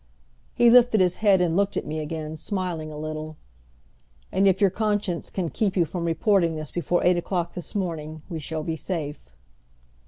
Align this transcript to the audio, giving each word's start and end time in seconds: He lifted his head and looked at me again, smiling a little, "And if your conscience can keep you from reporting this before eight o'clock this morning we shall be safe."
He 0.55 0.71
lifted 0.71 0.99
his 0.99 1.17
head 1.17 1.41
and 1.41 1.55
looked 1.55 1.77
at 1.77 1.85
me 1.85 1.99
again, 1.99 2.35
smiling 2.35 2.91
a 2.91 2.97
little, 2.97 3.37
"And 4.31 4.47
if 4.47 4.59
your 4.59 4.71
conscience 4.71 5.29
can 5.29 5.49
keep 5.49 5.77
you 5.77 5.85
from 5.85 6.05
reporting 6.05 6.55
this 6.55 6.71
before 6.71 7.03
eight 7.05 7.19
o'clock 7.19 7.53
this 7.53 7.75
morning 7.75 8.23
we 8.27 8.39
shall 8.39 8.63
be 8.63 8.75
safe." 8.75 9.29